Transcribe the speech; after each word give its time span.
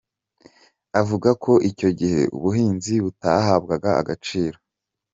Avuga 1.01 1.29
ko 1.43 1.51
icyo 1.69 1.89
gihe 1.99 2.21
ubuhinzi 2.35 2.93
butahabwaga 3.03 3.89
agaciro. 4.01 4.57